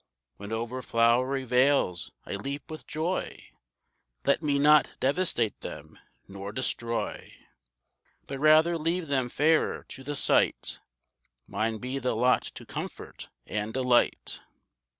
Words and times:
When 0.37 0.51
over 0.51 0.81
flowery 0.81 1.43
vales 1.43 2.11
I 2.25 2.31
leap 2.33 2.71
with 2.71 2.87
joy, 2.87 3.49
Let 4.25 4.41
me 4.41 4.57
not 4.57 4.93
devastate 4.99 5.61
them, 5.61 5.99
nor 6.27 6.51
destroy, 6.51 7.33
But 8.25 8.39
rather 8.39 8.79
leave 8.79 9.09
them 9.09 9.29
fairer 9.29 9.83
to 9.89 10.03
the 10.03 10.15
sight; 10.15 10.79
Mine 11.45 11.77
be 11.77 11.99
the 11.99 12.15
lot 12.15 12.41
to 12.55 12.65
comfort 12.65 13.29
and 13.45 13.75
delight. 13.75 14.41